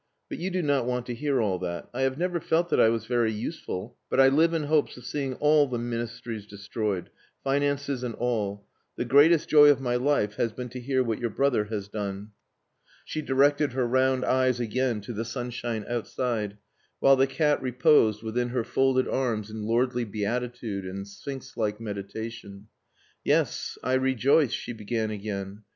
But 0.29 0.39
you 0.39 0.49
do 0.49 0.63
not 0.63 0.87
want 0.87 1.05
to 1.05 1.13
hear 1.13 1.39
all 1.39 1.59
that. 1.59 1.87
I 1.93 2.01
have 2.01 2.17
never 2.17 2.39
felt 2.39 2.69
that 2.71 2.79
I 2.79 2.89
was 2.89 3.05
very 3.05 3.31
useful, 3.31 3.99
but 4.09 4.19
I 4.19 4.29
live 4.29 4.51
in 4.51 4.63
hopes 4.63 4.97
of 4.97 5.05
seeing 5.05 5.35
all 5.35 5.67
the 5.67 5.77
Ministries 5.77 6.47
destroyed, 6.47 7.11
finances 7.43 8.01
and 8.03 8.15
all. 8.15 8.65
The 8.95 9.05
greatest 9.05 9.47
joy 9.47 9.67
of 9.69 9.79
my 9.79 9.95
life 9.97 10.37
has 10.37 10.53
been 10.53 10.69
to 10.69 10.79
hear 10.79 11.03
what 11.03 11.19
your 11.19 11.29
brother 11.29 11.65
has 11.65 11.87
done." 11.87 12.31
She 13.05 13.21
directed 13.21 13.73
her 13.73 13.85
round 13.85 14.25
eyes 14.25 14.59
again 14.59 15.01
to 15.01 15.13
the 15.13 15.23
sunshine 15.23 15.85
outside, 15.87 16.57
while 16.99 17.15
the 17.15 17.27
cat 17.27 17.61
reposed 17.61 18.23
within 18.23 18.49
her 18.49 18.63
folded 18.63 19.07
arms 19.07 19.51
in 19.51 19.67
lordly 19.67 20.03
beatitude 20.03 20.83
and 20.83 21.07
sphinx 21.07 21.55
like 21.57 21.79
meditation. 21.79 22.69
"Yes! 23.23 23.77
I 23.83 23.93
rejoiced," 23.93 24.55
she 24.55 24.73
began 24.73 25.11
again. 25.11 25.61